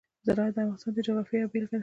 زراعت 0.25 0.53
د 0.55 0.57
افغانستان 0.63 0.91
د 0.95 0.99
جغرافیې 1.07 1.39
یوه 1.41 1.51
بېلګه 1.53 1.71
ده. 1.79 1.79